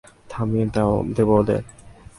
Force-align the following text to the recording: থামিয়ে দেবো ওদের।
থামিয়ে 0.29 0.65
দেবো 1.15 1.33
ওদের। 1.39 1.61